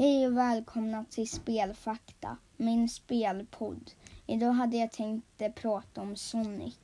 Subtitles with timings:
[0.00, 3.90] Hej och välkomna till Spelfakta, min spelpodd.
[4.26, 6.78] Idag hade jag tänkt prata om Sonic.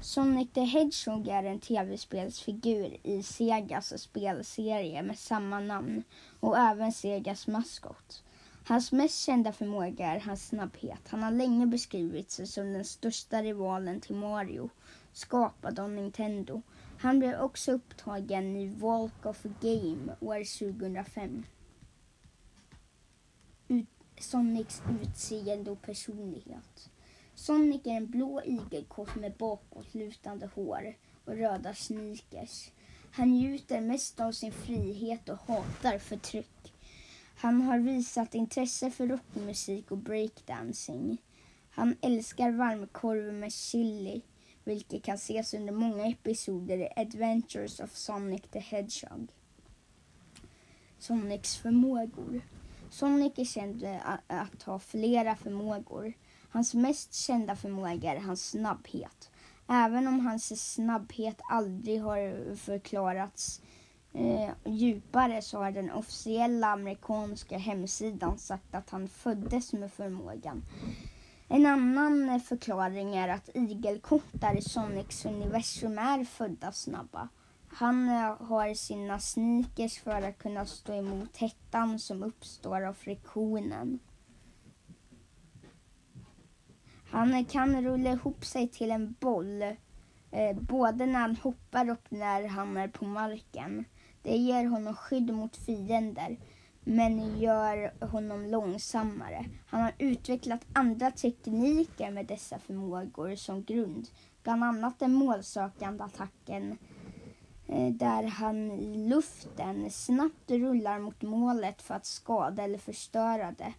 [0.00, 6.02] Sonic the Hedgehog är en tv-spelsfigur i Segas spelserie med samma namn
[6.40, 8.22] och även Segas maskot.
[8.66, 11.08] Hans mest kända förmåga är hans snabbhet.
[11.08, 14.70] Han har länge beskrivits som den största rivalen till Mario,
[15.12, 16.62] skapad av Nintendo.
[16.98, 21.44] Han blev också upptagen i Walk of Game år 2005.
[24.20, 26.90] Sonics utseende och personlighet.
[27.34, 30.94] Sonic är en blå igelkott med bakåtlutande hår
[31.24, 32.70] och röda sneakers.
[33.12, 36.74] Han njuter mest av sin frihet och hatar förtryck.
[37.36, 41.18] Han har visat intresse för rockmusik och breakdancing.
[41.70, 44.22] Han älskar varmkorv med chili,
[44.64, 49.28] vilket kan ses under många episoder i Adventures of Sonic the Hedgehog.
[50.98, 52.42] Sonics förmågor.
[52.90, 56.12] Sonic är känd eh, att ha flera förmågor.
[56.50, 59.30] Hans mest kända förmåga är hans snabbhet.
[59.68, 63.60] Även om hans snabbhet aldrig har förklarats
[64.12, 70.62] eh, djupare så har den officiella amerikanska hemsidan sagt att han föddes med förmågan.
[71.48, 77.28] En annan förklaring är att igelkottar i Sonics universum är födda snabba.
[77.78, 83.98] Han eh, har sina sneakers för att kunna stå emot hettan som uppstår av friktionen.
[87.10, 89.62] Han eh, kan rulla ihop sig till en boll
[90.30, 93.84] eh, både när han hoppar och när han är på marken.
[94.22, 96.36] Det ger honom skydd mot fiender
[96.84, 99.44] men gör honom långsammare.
[99.66, 104.08] Han har utvecklat andra tekniker med dessa förmågor som grund.
[104.42, 106.76] Bland annat den målsökande attacken eh,
[107.68, 113.74] Eh, där han i luften snabbt rullar mot målet för att skada eller förstöra det.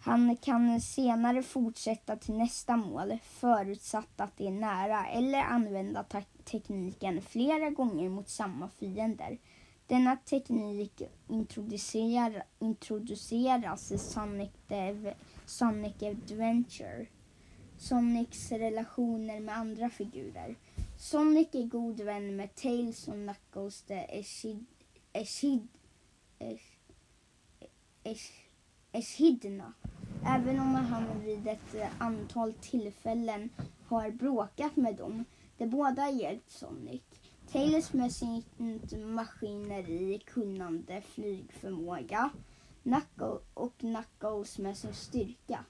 [0.00, 6.04] Han kan senare fortsätta till nästa mål förutsatt att det är nära eller använda
[6.44, 9.38] tekniken flera gånger mot samma fiender.
[9.86, 15.14] Denna teknik introducerar, introduceras i Sonic, Dev,
[15.46, 17.06] Sonic Adventure.
[17.78, 20.56] Sonics relationer med andra figurer.
[20.96, 24.24] Sonic är god vän med Tails och Knuckles the
[25.12, 25.68] Echid,
[28.92, 29.72] Echidna.
[30.26, 33.50] Även om han vid ett antal tillfällen
[33.86, 35.24] har bråkat med dem.
[35.58, 37.02] De båda har hjälpt Sonic.
[37.52, 42.30] Tails med sitt maskineri, kunnande, flygförmåga
[42.82, 45.64] Knuckle och Knuckles med sin styrka.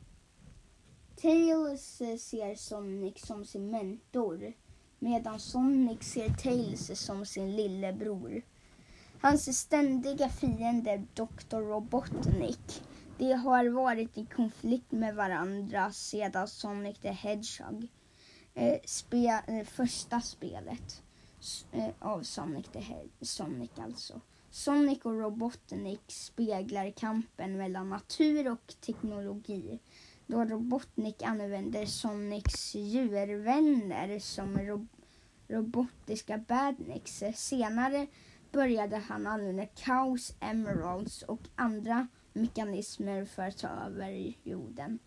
[1.20, 4.52] Tails eh, ser Sonic som sin mentor
[4.98, 8.42] medan Sonic ser Tails som sin lillebror.
[9.20, 11.56] Hans ständiga fiende Dr.
[11.56, 12.82] Robotnik.
[13.18, 17.88] De har varit i konflikt med varandra sedan Sonic the Hedgehog,
[18.54, 21.02] eh, spe, eh, första spelet
[21.72, 24.20] eh, av Sonic the Hedgehog, Sonic alltså.
[24.50, 29.78] Sonic och Robotnik speglar kampen mellan natur och teknologi
[30.28, 34.86] då Robotnik använder Sonics djurvänner som ro
[35.48, 37.22] robotiska badniks.
[37.34, 38.06] Senare
[38.52, 44.98] började han använda Chaos Emeralds och andra mekanismer för att ta över jorden.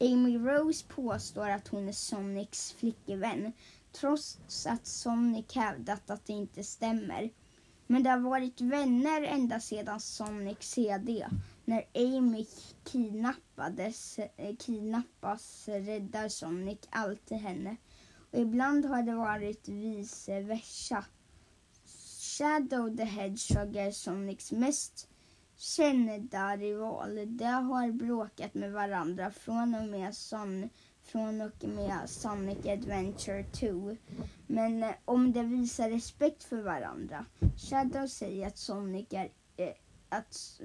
[0.00, 3.52] Amy Rose påstår att hon är Sonics flickvän
[3.92, 7.30] trots att Sonic hävdat att det inte stämmer.
[7.86, 11.28] Men de har varit vänner ända sedan Sonic CD.
[11.70, 12.46] När Amy
[12.84, 17.76] kidnappades, eh, kidnappas räddar Sonic alltid henne.
[18.32, 21.04] Och ibland har det varit vice versa.
[22.20, 25.08] Shadow the Hedgehog är Sonics mest
[25.56, 27.36] kända rival.
[27.36, 30.70] De har bråkat med varandra från och med, Son,
[31.02, 33.96] från och med Sonic Adventure 2.
[34.46, 37.26] Men eh, om de visar respekt för varandra.
[37.56, 39.74] Shadow säger att Sonic är eh,
[40.10, 40.60] att,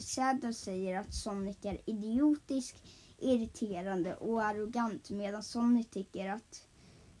[0.00, 2.76] Shadow säger att Sonic är idiotisk,
[3.18, 6.68] irriterande och arrogant medan Sonic tycker att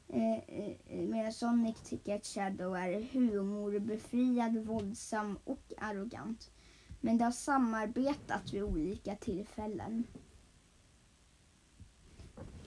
[0.08, 6.50] eh, eh, eh medan Sonic tycker att Shadow är humorbefriad, våldsam och arrogant.
[7.00, 10.06] Men de har samarbetat vid olika tillfällen.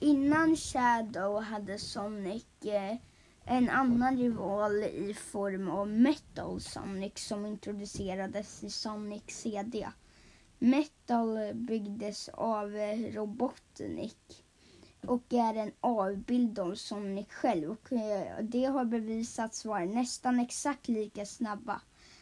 [0.00, 2.96] Innan Shadow hade Sonic eh,
[3.50, 9.88] en annan rival i form av Metal Sonic som introducerades i Sonic CD.
[10.58, 14.44] Metal byggdes av eh, Robotnik
[15.06, 20.88] och är en avbild av Sonic själv och eh, det har bevisats vara nästan exakt
[20.88, 21.80] lika snabba.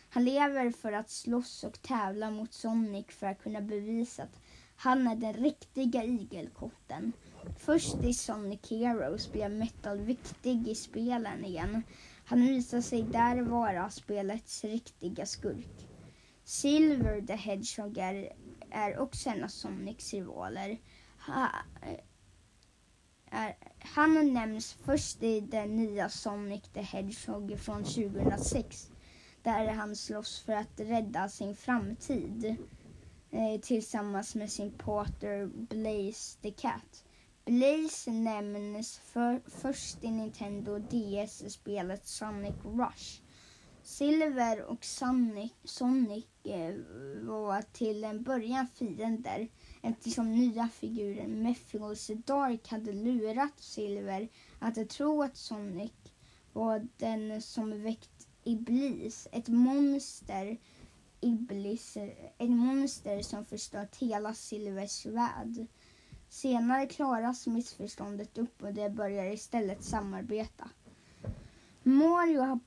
[0.09, 4.41] Han lever för att slåss och tävla mot Sonic för att kunna bevisa att
[4.77, 7.13] han är den riktiga igelkotten.
[7.57, 11.83] Först i Sonic Heroes blev Metal viktig i spelen igen.
[12.25, 15.89] Han visar sig där vara spelets riktiga skurk.
[16.45, 18.33] Silver the Hedgehog är,
[18.71, 20.79] är också en av Sonics rivaler.
[21.27, 21.49] Ha,
[23.31, 28.91] är, han nämns först i den nya Sonic the Hedgehog från 2006
[29.43, 32.57] där han slåss för att rädda sin framtid
[33.31, 37.06] eh, tillsammans med sin partner Blaze the Cat.
[37.47, 43.23] Blaze nämns för, först i Nintendo DS-spelet Sonic Rush.
[43.83, 46.75] Silver och Sonic, Sonic eh,
[47.23, 49.49] var till en början fiender
[49.83, 54.29] eftersom nya figuren Mephiles Dark hade lurat Silver
[54.59, 55.93] att tro att Sonic
[56.53, 60.59] var den som väckt Iblis, ett monster
[61.21, 62.09] Iblis, eh,
[62.39, 65.67] ett monster som förstört hela Silvers värld.
[66.29, 70.71] Senare klaras missförståndet upp och de börjar istället samarbeta.
[71.83, 72.61] Mario har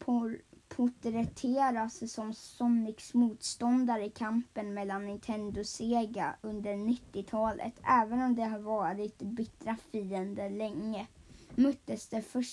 [0.70, 7.74] porträtteras som Sonics motståndare i kampen mellan Nintendo och Sega under 90-talet.
[7.84, 11.08] Även om de har varit bittra fiender länge
[11.56, 12.46] möttes de, för,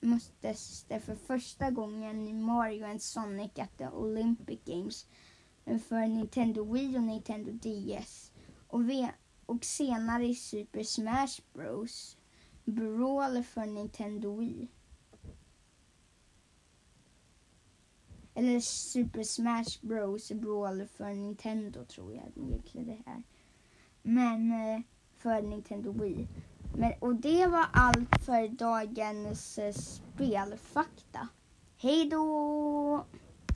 [0.00, 5.06] möttes de för första gången i Mario and Sonic at the Olympic Games
[5.64, 8.32] för Nintendo Wii och Nintendo DS.
[8.68, 8.80] Och,
[9.46, 12.16] och senare i Super Smash Bros.
[12.64, 14.68] Brawl för Nintendo Wii.
[18.34, 23.22] Eller Super Smash Bros Brawl för Nintendo tror jag egentligen det här.
[24.02, 24.80] Men eh,
[25.18, 26.28] för Nintendo Wii.
[26.74, 31.28] Men, och det var allt för dagens eh, spelfakta.
[31.76, 33.04] Hej då!